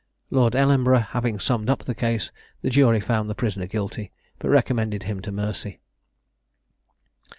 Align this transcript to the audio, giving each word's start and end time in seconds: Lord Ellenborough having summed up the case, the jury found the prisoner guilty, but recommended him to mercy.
Lord 0.31 0.55
Ellenborough 0.55 1.01
having 1.11 1.37
summed 1.37 1.69
up 1.69 1.85
the 1.85 1.93
case, 1.93 2.31
the 2.63 2.71
jury 2.71 2.99
found 2.99 3.29
the 3.29 3.35
prisoner 3.35 3.67
guilty, 3.67 4.11
but 4.39 4.49
recommended 4.49 5.03
him 5.03 5.21
to 5.21 5.31
mercy. 5.31 5.79